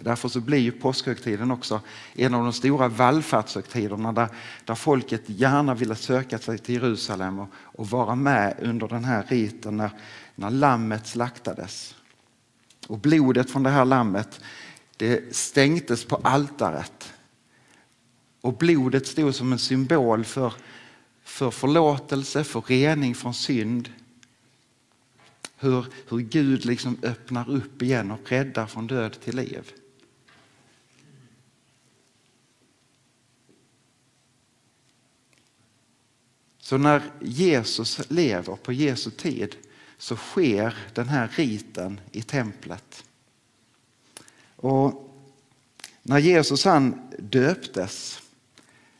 Därför 0.00 0.28
så 0.28 0.40
blir 0.40 0.58
ju 0.58 0.72
påskhögtiden 0.72 1.50
också 1.50 1.80
en 2.14 2.34
av 2.34 2.42
de 2.44 2.52
stora 2.52 2.88
vallfärdshögtiderna 2.88 4.12
där, 4.12 4.28
där 4.64 4.74
folket 4.74 5.22
gärna 5.26 5.74
ville 5.74 5.94
söka 5.94 6.38
sig 6.38 6.58
till 6.58 6.74
Jerusalem 6.74 7.38
och, 7.38 7.48
och 7.54 7.90
vara 7.90 8.14
med 8.14 8.56
under 8.62 8.88
den 8.88 9.04
här 9.04 9.22
riten 9.28 9.76
när, 9.76 9.90
när 10.34 10.50
lammet 10.50 11.06
slaktades. 11.06 11.94
Och 12.86 12.98
blodet 12.98 13.50
från 13.50 13.62
det 13.62 13.70
här 13.70 13.84
lammet 13.84 14.40
det 14.96 15.36
stänktes 15.36 16.04
på 16.04 16.16
altaret. 16.16 17.12
Och 18.40 18.56
blodet 18.56 19.06
stod 19.06 19.34
som 19.34 19.52
en 19.52 19.58
symbol 19.58 20.24
för, 20.24 20.52
för 21.24 21.50
förlåtelse, 21.50 22.44
för 22.44 22.60
rening 22.60 23.14
från 23.14 23.34
synd. 23.34 23.88
Hur, 25.62 25.86
hur 26.08 26.18
Gud 26.18 26.64
liksom 26.64 26.96
öppnar 27.02 27.50
upp 27.50 27.82
igen 27.82 28.10
och 28.10 28.32
räddar 28.32 28.66
från 28.66 28.86
död 28.86 29.20
till 29.20 29.36
liv. 29.36 29.72
Så 36.58 36.78
när 36.78 37.02
Jesus 37.20 38.10
lever 38.10 38.56
på 38.56 38.72
Jesu 38.72 39.10
tid 39.10 39.56
så 39.98 40.16
sker 40.16 40.76
den 40.94 41.08
här 41.08 41.28
riten 41.28 42.00
i 42.12 42.22
templet. 42.22 43.04
Och 44.56 45.14
när 46.02 46.18
Jesus 46.18 46.64
han 46.64 47.10
döptes, 47.18 48.22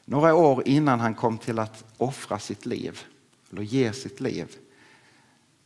några 0.04 0.35
år 0.35 0.69
innan 0.69 1.00
han 1.00 1.14
kom 1.14 1.38
till 1.38 1.59
att 1.59 1.85
offra 1.97 2.38
sitt 2.38 2.66
liv, 2.66 3.00
eller 3.50 3.62
ge 3.62 3.92
sitt 3.92 4.21
liv, 4.21 4.57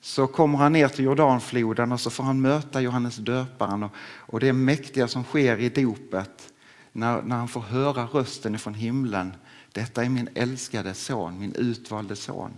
så 0.07 0.27
kommer 0.27 0.59
han 0.59 0.73
ner 0.73 0.89
till 0.89 1.05
Jordanfloden 1.05 1.93
och 1.93 2.01
så 2.01 2.11
får 2.11 2.25
han 2.25 2.41
möta 2.41 2.81
Johannes 2.81 3.17
döparen 3.17 3.83
och, 3.83 3.93
och 4.17 4.41
det 4.41 4.53
mäktiga 4.53 5.09
som 5.09 5.25
sker 5.25 5.59
i 5.59 5.69
dopet 5.69 6.53
när, 6.93 7.23
när 7.23 7.37
han 7.37 7.49
får 7.49 7.61
höra 7.61 8.05
rösten 8.05 8.59
från 8.59 8.75
himlen. 8.75 9.35
Detta 9.73 10.05
är 10.05 10.09
min 10.09 10.29
älskade 10.35 10.95
son, 10.95 11.39
min 11.39 11.55
utvalde 11.55 12.17
son 12.17 12.53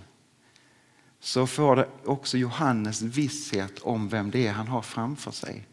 så 1.20 1.46
får 1.46 1.76
det 1.76 1.88
också 2.04 2.38
Johannes 2.38 3.02
visshet 3.02 3.78
om 3.78 4.08
vem 4.08 4.30
det 4.30 4.46
är 4.46 4.52
han 4.52 4.68
har 4.68 4.82
framför 4.82 5.30
sig. 5.30 5.66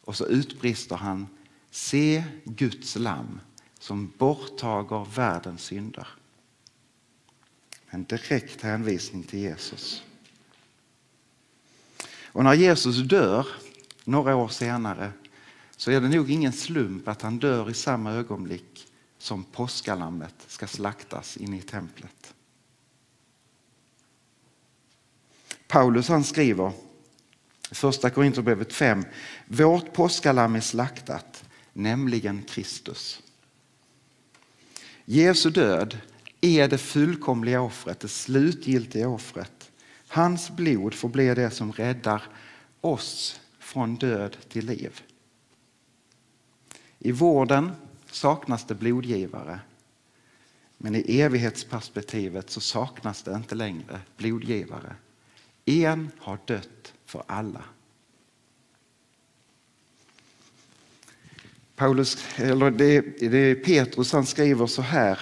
Och 0.00 0.16
så 0.16 0.26
utbrister 0.26 0.96
han 0.96 1.26
Se 1.70 2.24
Guds 2.44 2.96
lamm 2.96 3.40
som 3.78 4.12
borttager 4.18 5.06
världens 5.14 5.62
synder. 5.62 6.08
En 7.86 8.04
direkt 8.04 8.62
hänvisning 8.62 9.22
till 9.22 9.38
Jesus. 9.38 10.04
Och 12.32 12.44
när 12.44 12.54
Jesus 12.54 12.96
dör 12.96 13.46
några 14.04 14.36
år 14.36 14.48
senare 14.48 15.12
så 15.76 15.90
är 15.90 16.00
det 16.00 16.08
nog 16.08 16.30
ingen 16.30 16.52
slump 16.52 17.08
att 17.08 17.22
han 17.22 17.38
dör 17.38 17.70
i 17.70 17.74
samma 17.74 18.12
ögonblick 18.12 18.86
som 19.18 19.44
påskalammet 19.44 20.34
ska 20.46 20.66
slaktas 20.66 21.36
inne 21.36 21.58
i 21.58 21.62
templet. 21.62 22.34
Paulus 25.68 26.08
han 26.08 26.24
skriver 26.24 26.72
i 27.70 27.74
första 27.74 28.10
Korinthierbrevet 28.10 28.72
5. 28.72 29.04
Vårt 29.46 29.92
påskalamm 29.92 30.54
är 30.54 30.60
slaktat, 30.60 31.44
nämligen 31.72 32.42
Kristus. 32.42 33.22
Jesu 35.04 35.50
död 35.50 35.98
är 36.40 36.68
det 36.68 36.78
fullkomliga 36.78 37.60
offret, 37.60 38.00
det 38.00 38.08
slutgiltiga 38.08 39.08
offret. 39.08 39.59
Hans 40.12 40.50
blod 40.50 40.94
får 40.94 41.08
bli 41.08 41.34
det 41.34 41.50
som 41.50 41.72
räddar 41.72 42.22
oss 42.80 43.40
från 43.58 43.96
död 43.96 44.36
till 44.48 44.66
liv. 44.66 45.02
I 46.98 47.12
vården 47.12 47.72
saknas 48.10 48.66
det 48.66 48.74
blodgivare. 48.74 49.60
Men 50.78 50.94
i 50.94 51.20
evighetsperspektivet 51.20 52.50
så 52.50 52.60
saknas 52.60 53.22
det 53.22 53.34
inte 53.34 53.54
längre 53.54 54.00
blodgivare. 54.16 54.94
En 55.64 56.10
har 56.18 56.38
dött 56.44 56.94
för 57.04 57.22
alla. 57.26 57.64
Paulus, 61.76 62.18
eller 62.36 62.70
det, 62.70 63.00
det 63.30 63.54
Petrus 63.54 64.12
han 64.12 64.26
skriver 64.26 64.66
så 64.66 64.82
här 64.82 65.20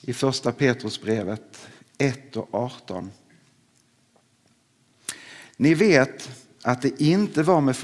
i 0.00 0.12
första 0.12 0.52
Petrusbrevet 0.52 1.68
1 1.98 2.36
och 2.36 2.54
18. 2.54 3.10
Ni 5.56 5.74
vet 5.74 6.46
att 6.62 6.82
det 6.82 7.00
inte 7.00 7.42
var 7.42 7.60
med 7.60 7.76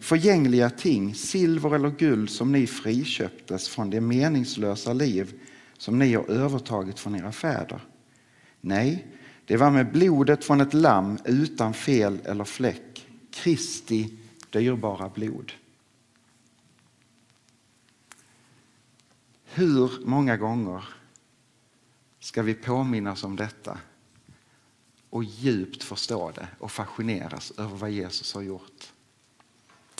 förgängliga 0.00 0.70
ting, 0.70 1.14
silver 1.14 1.74
eller 1.74 1.90
guld, 1.90 2.30
som 2.30 2.52
ni 2.52 2.66
friköptes 2.66 3.68
från 3.68 3.90
det 3.90 4.00
meningslösa 4.00 4.92
liv 4.92 5.40
som 5.78 5.98
ni 5.98 6.14
har 6.14 6.30
övertagit 6.30 6.98
från 6.98 7.16
era 7.16 7.32
fäder. 7.32 7.80
Nej, 8.60 9.06
det 9.44 9.56
var 9.56 9.70
med 9.70 9.92
blodet 9.92 10.44
från 10.44 10.60
ett 10.60 10.74
lamm 10.74 11.18
utan 11.24 11.74
fel 11.74 12.18
eller 12.24 12.44
fläck, 12.44 13.06
Kristi 13.30 14.18
dyrbara 14.50 15.08
blod. 15.08 15.52
Hur 19.44 19.90
många 20.04 20.36
gånger 20.36 20.84
ska 22.20 22.42
vi 22.42 22.54
påminnas 22.54 23.24
om 23.24 23.36
detta 23.36 23.78
och 25.10 25.24
djupt 25.24 25.82
förstå 25.82 26.30
det 26.30 26.48
och 26.58 26.72
fascineras 26.72 27.52
över 27.58 27.76
vad 27.76 27.90
Jesus 27.90 28.34
har 28.34 28.42
gjort? 28.42 28.92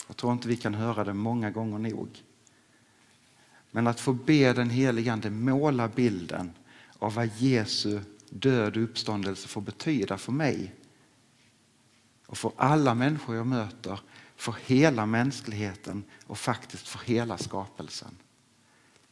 Jag 0.07 0.17
tror 0.17 0.33
inte 0.33 0.47
vi 0.47 0.57
kan 0.57 0.73
höra 0.73 1.03
det 1.03 1.13
många 1.13 1.51
gånger 1.51 1.79
nog. 1.79 2.23
Men 3.71 3.87
att 3.87 3.99
få 3.99 4.13
be 4.13 4.53
den 4.53 4.69
helige 4.69 5.13
Ande 5.13 5.29
måla 5.29 5.87
bilden 5.87 6.51
av 6.99 7.13
vad 7.13 7.29
Jesu 7.37 7.99
död 8.29 8.77
och 8.77 8.83
uppståndelse 8.83 9.47
får 9.47 9.61
betyda 9.61 10.17
för 10.17 10.31
mig 10.31 10.75
och 12.25 12.37
för 12.37 12.51
alla 12.55 12.95
människor 12.95 13.35
jag 13.35 13.47
möter, 13.47 13.99
för 14.35 14.55
hela 14.65 15.05
mänskligheten 15.05 16.03
och 16.27 16.37
faktiskt 16.37 16.87
för 16.87 16.99
hela 16.99 17.37
skapelsen. 17.37 18.17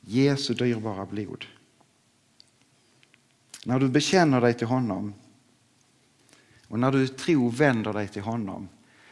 Jesu 0.01 0.53
dyrbara 0.53 1.05
blod. 1.05 1.45
När 3.65 3.79
du 3.79 3.89
bekänner 3.89 4.41
dig 4.41 4.53
till 4.53 4.67
honom 4.67 5.13
och 6.69 6.79
när 6.79 6.91
du 6.91 7.03
i 7.03 7.07
tro 7.07 7.49
vänder 7.49 7.93
dig 7.93 8.07
till 8.07 8.21
honom 8.21 8.69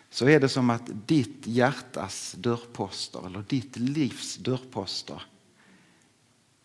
så 0.10 0.30
är 0.30 0.40
det 0.40 0.50
som 0.50 0.70
att 0.70 1.08
ditt 1.08 1.48
hjärtas 1.48 2.36
dörrposter 2.38 3.26
eller 3.26 3.44
ditt 3.48 3.78
livs 3.78 4.38
dörrposter 4.38 5.22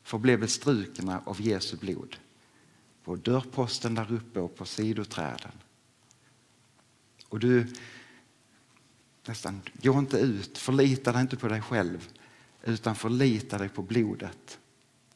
får 0.02 0.18
bli 0.18 0.36
bestrukna 0.36 1.22
av 1.24 1.40
Jesu 1.40 1.76
blod. 1.76 2.16
På 3.04 3.16
dörrposten 3.16 3.94
där 3.94 4.12
uppe 4.12 4.40
och 4.40 4.56
på 4.56 4.64
sidoträden. 4.64 5.52
Och 7.28 7.38
du 7.38 7.66
nästan, 9.26 9.62
gå 9.82 9.98
inte 9.98 10.18
ut, 10.18 10.58
förlita 10.58 11.12
dig 11.12 11.20
inte 11.20 11.36
på 11.36 11.48
dig 11.48 11.60
själv 11.60 12.08
utan 12.64 12.94
förlita 12.94 13.58
dig 13.58 13.68
på 13.68 13.82
blodet. 13.82 14.58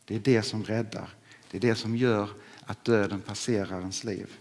Det 0.04 0.14
är 0.14 0.20
det 0.20 0.42
som 0.42 0.64
räddar. 0.64 1.08
Det 1.50 1.56
är 1.56 1.60
det 1.60 1.74
som 1.74 1.96
gör 1.96 2.30
att 2.60 2.84
döden 2.84 3.20
passerar 3.20 3.80
ens 3.80 4.04
liv. 4.04 4.36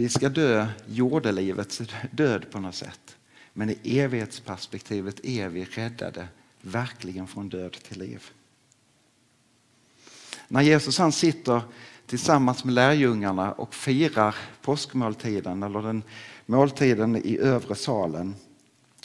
Vi 0.00 0.08
ska 0.08 0.28
dö 0.28 0.66
jordelivets 0.86 1.82
död 2.10 2.50
på 2.50 2.60
något 2.60 2.74
sätt. 2.74 3.16
Men 3.52 3.70
i 3.70 3.98
evighetsperspektivet 3.98 5.24
är 5.24 5.48
vi 5.48 5.64
räddade 5.64 6.28
verkligen 6.60 7.26
från 7.26 7.48
död 7.48 7.72
till 7.72 7.98
liv. 7.98 8.24
När 10.48 10.62
Jesus 10.62 10.98
han 10.98 11.12
sitter 11.12 11.62
tillsammans 12.06 12.64
med 12.64 12.74
lärjungarna 12.74 13.52
och 13.52 13.74
firar 13.74 14.34
påskmåltiden 14.62 15.62
eller 15.62 15.82
den 15.82 16.02
måltiden 16.46 17.16
i 17.16 17.38
övre 17.38 17.74
salen. 17.74 18.34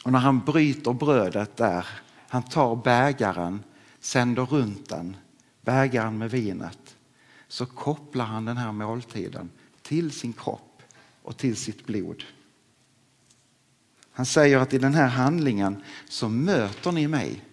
Och 0.04 0.12
när 0.12 0.20
han 0.20 0.40
bryter 0.46 0.94
brödet 0.94 1.58
där, 1.58 1.88
han 2.28 2.44
tar 2.44 2.76
bägaren, 2.76 3.64
sänder 4.00 4.46
runt 4.46 4.90
den, 4.90 5.18
bägaren 5.62 6.18
med 6.18 6.32
vinet, 6.32 6.96
så 7.48 7.66
kopplar 7.66 8.26
han 8.26 8.46
den 8.46 8.58
här 8.58 8.72
måltiden 8.72 9.50
till 9.82 10.12
sin 10.12 10.34
kropp 10.34 10.72
och 11.26 11.38
till 11.38 11.56
sitt 11.56 11.86
blod. 11.86 12.24
Han 14.12 14.26
säger 14.26 14.58
att 14.58 14.74
i 14.74 14.78
den 14.78 14.94
här 14.94 15.08
handlingen 15.08 15.84
så 16.10 16.30
möter 16.30 16.92
ni 16.92 17.08
mig 17.08 17.44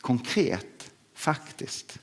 konkret, 0.00 0.90
faktiskt. 1.14 1.98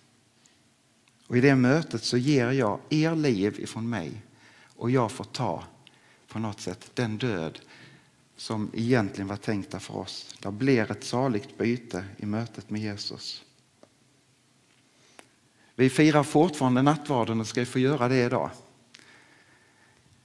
Och 1.28 1.38
i 1.38 1.42
det 1.42 1.56
mötet 1.56 2.04
så 2.04 2.18
ger 2.18 2.52
jag 2.52 2.80
er 2.89 3.16
liv 3.16 3.60
ifrån 3.60 3.89
mig 3.89 4.12
och 4.76 4.92
jag 4.92 5.12
får 5.12 5.24
ta 5.24 5.63
på 6.28 6.39
något 6.39 6.62
sätt 6.62 6.92
den 6.94 7.18
död 7.18 7.60
som 8.36 8.72
egentligen 8.74 9.28
var 9.28 9.38
tänkta 9.38 9.80
för 9.80 9.98
oss. 9.98 10.36
Det 10.39 10.52
blir 10.52 10.92
ett 10.92 11.04
saligt 11.04 11.58
byte 11.58 12.06
i 12.18 12.26
mötet 12.26 12.70
med 12.70 12.82
Jesus. 12.82 13.44
Vi 15.76 15.89
firar 15.89 16.24
fortfarande 16.24 16.82
nattvarden 16.82 17.39
och 17.39 17.48
ska 17.48 17.66
få 17.66 17.80
göra 17.80 18.08
det 18.08 18.24
idag. 18.24 18.50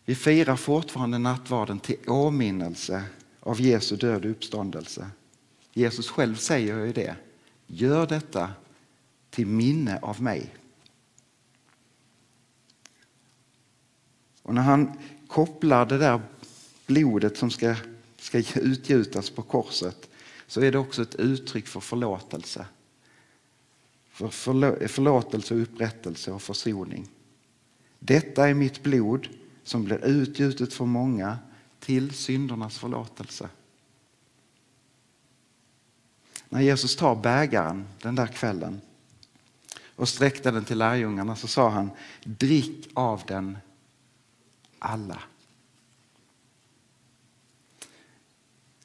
Vi 0.09 0.15
firar 0.15 0.57
fortfarande 0.57 1.19
nattvarden 1.19 1.81
till 1.81 1.97
åminnelse 2.07 3.05
av 3.41 3.61
Jesu 3.61 3.97
död 3.97 4.25
och 4.25 4.31
uppståndelse. 4.31 5.11
Jesus 5.73 6.11
själv 6.11 6.35
säger 6.35 6.87
ju 6.87 6.93
det. 6.93 7.17
Gör 7.67 8.07
detta 8.07 8.51
till 9.31 9.47
minne 9.47 9.99
av 9.99 10.23
mig. 10.23 10.55
Och 14.43 14.55
när 14.55 14.63
han 14.63 14.99
kopplar 15.27 15.87
det 15.87 15.99
där 15.99 16.21
blodet 16.87 17.37
som 17.37 17.51
ska, 17.51 17.75
ska 18.17 18.39
utgjutas 18.61 19.31
på 19.31 19.43
korset 19.43 20.09
så 20.47 20.61
är 20.61 20.73
det 20.73 20.79
också 20.79 21.03
ett 21.03 21.15
uttryck 21.15 21.67
för 21.67 21.81
förlåtelse. 21.81 22.67
För 24.11 24.29
förlåtelse, 24.89 25.55
upprättelse 25.55 26.33
och 26.33 26.43
försoning. 26.43 27.09
Detta 27.99 28.49
är 28.49 28.55
mitt 28.55 28.83
blod 28.83 29.29
som 29.69 29.85
blir 29.85 30.05
utgjutet 30.05 30.75
för 30.75 30.85
många 30.85 31.39
till 31.81 32.15
syndernas 32.15 32.79
förlåtelse. 32.79 33.49
När 36.49 36.61
Jesus 36.61 36.97
tar 36.97 37.17
bägaren 37.17 37.87
den 38.03 38.15
där 38.15 38.27
kvällen 38.27 38.81
och 39.97 40.09
sträckte 40.09 40.51
den 40.51 40.65
till 40.65 40.79
lärjungarna 40.79 41.37
så 41.37 41.49
sa 41.49 41.69
han 41.69 41.91
drick 42.25 42.89
av 42.95 43.23
den 43.27 43.59
alla. 44.79 45.23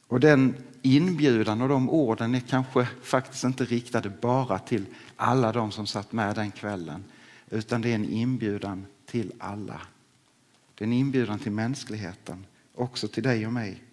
Och 0.08 0.20
den 0.20 0.56
inbjudan 0.82 1.62
och 1.62 1.70
de 1.70 1.90
orden 1.90 2.36
är 2.36 2.40
kanske 2.40 2.88
faktiskt 3.04 3.44
inte 3.44 3.66
riktade 3.66 4.10
bara 4.10 4.60
till 4.60 4.86
alla 5.16 5.52
de 5.52 5.72
som 5.72 5.88
satt 5.88 6.12
med 6.12 6.36
den 6.36 6.52
kvällen 6.52 7.04
utan 7.50 7.82
det 7.82 7.92
är 7.92 7.96
en 7.96 8.10
inbjudan 8.10 8.86
till 9.06 9.32
alla. 9.40 9.82
Det 10.76 10.84
är 10.84 10.88
en 10.88 10.94
inbjudan 10.94 11.40
till 11.40 11.52
mänskligheten, 11.52 12.46
också 12.74 13.08
till 13.08 13.24
dig 13.24 13.48
och 13.48 13.54
mig. 13.54 13.84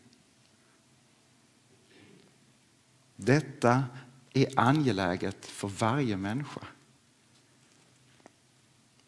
Detta 3.16 3.84
är 4.32 4.48
angeläget 4.56 5.46
för 5.46 5.68
varje 5.68 6.16
människa. 6.16 6.60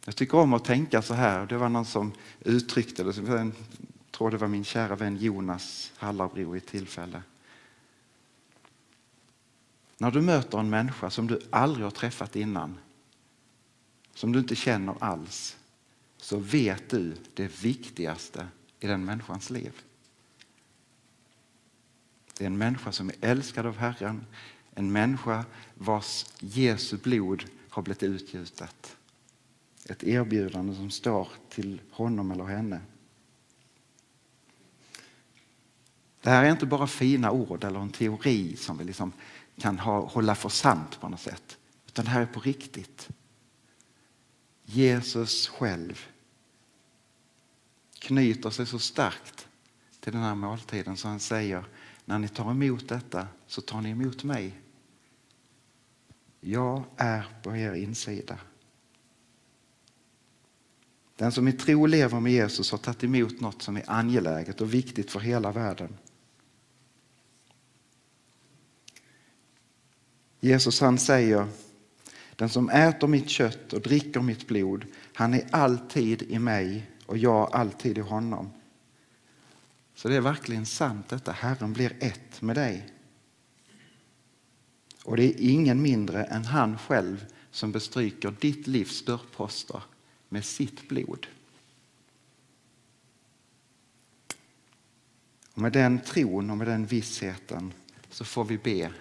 Jag 0.05 0.17
tycker 0.17 0.39
om 0.39 0.53
att 0.53 0.65
tänka 0.65 1.03
så 1.03 1.15
här, 1.15 1.47
det 1.47 1.59
var 1.59 1.69
någon 1.69 1.85
som 1.85 2.13
uttryckte 2.41 3.05
det, 3.05 3.17
jag 3.17 3.53
tror 4.11 4.31
det 4.31 4.37
var 4.37 4.49
min 4.49 4.65
kära 4.65 4.97
vän 4.97 5.17
Jonas 5.17 5.93
Hallarbro 5.97 6.55
i 6.55 6.59
ett 6.59 6.67
tillfälle. 6.67 7.23
När 9.99 10.11
du 10.11 10.21
möter 10.21 10.59
en 10.59 10.71
människa 10.71 11.11
som 11.11 11.27
du 11.27 11.41
aldrig 11.51 11.85
har 11.85 11.91
träffat 11.91 12.37
innan, 12.37 12.79
som 14.15 14.33
du 14.33 14.39
inte 14.39 14.57
känner 14.57 14.95
alls, 15.01 15.57
så 16.23 16.39
vet 16.39 16.91
du 16.91 17.17
det 17.35 17.65
viktigaste 17.65 18.49
i 18.81 18.87
den 18.87 19.05
människans 19.05 19.51
liv. 19.51 19.73
Det 22.39 22.45
är 22.45 22.47
en 22.47 22.59
människa 22.59 22.93
som 22.93 23.09
är 23.09 23.15
älskad 23.21 23.67
av 23.67 23.77
Herren, 23.77 24.27
en 24.75 24.93
människa 24.93 25.45
vars 25.75 26.27
Jesu 26.39 26.97
blod 26.97 27.45
har 27.69 27.83
blivit 27.83 28.03
utgjutet. 28.03 28.97
Ett 29.85 30.05
erbjudande 30.05 30.75
som 30.75 30.91
står 30.91 31.29
till 31.49 31.81
honom 31.91 32.31
eller 32.31 32.45
henne. 32.45 32.81
Det 36.21 36.31
här 36.31 36.45
är 36.45 36.51
inte 36.51 36.67
bara 36.67 36.87
fina 36.87 37.31
ord 37.31 37.65
eller 37.65 37.81
en 37.81 37.91
teori 37.93 38.57
som 38.57 38.79
vi 38.79 38.85
liksom 38.85 39.13
kan 39.57 39.79
ha, 39.79 40.07
hålla 40.07 40.35
för 40.35 40.49
sant 40.49 41.01
på 41.01 41.09
något 41.09 41.21
sätt. 41.21 41.59
Utan 41.87 42.05
det 42.05 42.11
här 42.11 42.21
är 42.21 42.27
på 42.27 42.41
riktigt. 42.41 43.09
Jesus 44.65 45.49
själv 45.49 46.09
knyter 48.03 48.51
sig 48.51 48.67
så 48.67 48.79
starkt 48.79 49.49
till 50.01 50.13
den 50.13 50.23
här 50.23 50.35
måltiden 50.35 50.97
så 50.97 51.09
han 51.09 51.21
säger 51.21 51.65
när 52.05 52.19
ni 52.19 52.29
tar 52.29 52.51
emot 52.51 52.89
detta 52.89 53.29
så 53.47 53.61
tar 53.61 53.81
ni 53.81 53.91
emot 53.91 54.25
mig. 54.25 54.61
Jag 56.41 56.85
är 56.97 57.25
på 57.43 57.57
er 57.57 57.75
insida. 57.75 58.39
Den 61.17 61.33
som 61.33 61.49
i 61.49 61.53
tro 61.53 61.87
lever 61.87 62.21
med 62.21 62.33
Jesus 62.33 62.71
har 62.71 62.79
tagit 62.79 63.05
emot 63.05 63.41
något 63.41 63.63
som 63.63 63.77
är 63.77 63.91
angeläget 63.91 64.61
och 64.61 64.75
viktigt 64.75 65.11
för 65.11 65.21
hela 65.21 65.53
världen. 65.53 65.99
Jesus 70.41 70.81
han 70.81 70.99
säger 70.99 71.49
den 72.37 72.49
som 72.49 72.71
äter 72.71 73.09
mitt 73.09 73.29
kött 73.29 73.73
och 73.73 73.81
dricker 73.81 74.21
mitt 74.21 74.49
blod, 74.49 74.85
han 75.15 75.35
är 75.35 75.47
alltid 75.51 76.23
i 76.23 76.39
mig 76.39 76.91
och 77.07 77.19
jag 77.19 77.53
alltid 77.53 77.99
i 77.99 78.01
honom. 78.01 78.51
Så 79.95 80.09
det 80.09 80.17
är 80.17 80.21
verkligen 80.21 80.67
sant 80.67 81.09
detta, 81.09 81.33
Herren 81.33 81.73
blir 81.73 81.97
ett 82.01 82.43
med 82.43 82.57
dig. 82.57 82.89
Och 85.05 85.17
det 85.17 85.25
är 85.25 85.51
ingen 85.51 85.83
mindre 85.83 86.25
än 86.25 86.45
han 86.45 86.79
själv 86.79 87.27
som 87.51 87.73
bestryker 87.73 88.35
ditt 88.41 88.67
livs 88.67 89.05
dörrposter 89.05 89.83
med 90.29 90.45
sitt 90.45 90.89
blod. 90.89 91.27
Och 95.55 95.63
med 95.63 95.73
den 95.73 96.01
tron 96.01 96.51
och 96.51 96.57
med 96.57 96.67
den 96.67 96.87
vissheten 96.87 97.73
så 98.11 98.25
får 98.25 98.45
vi 98.45 98.59
be 98.59 98.93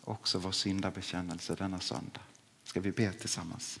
också 0.00 0.38
vår 0.38 0.52
syndabekännelse 0.52 1.54
denna 1.54 1.80
söndag. 1.80 2.20
Ska 2.64 2.80
vi 2.80 2.92
be 2.92 3.12
tillsammans? 3.12 3.80